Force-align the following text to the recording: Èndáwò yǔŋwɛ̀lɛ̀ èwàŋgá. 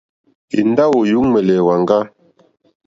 Èndáwò 0.59 0.99
yǔŋwɛ̀lɛ̀ 1.09 1.57
èwàŋgá. 1.61 1.99